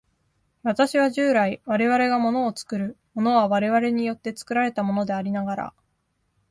[0.63, 5.73] 私は従来、我々が物を作る、物は我々によって作られたものでありながら、